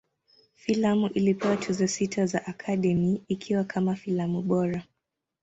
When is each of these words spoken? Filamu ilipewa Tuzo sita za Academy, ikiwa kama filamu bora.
Filamu 0.55 1.07
ilipewa 1.07 1.57
Tuzo 1.57 1.87
sita 1.87 2.25
za 2.25 2.45
Academy, 2.45 3.23
ikiwa 3.27 3.63
kama 3.63 3.95
filamu 3.95 4.41
bora. 4.41 4.83